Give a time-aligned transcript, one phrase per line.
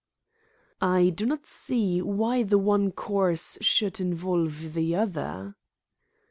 [0.81, 5.53] "I do not see why the one course should involve the other."